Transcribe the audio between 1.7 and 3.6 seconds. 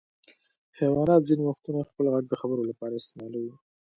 خپل غږ د خبرو لپاره استعمالوي.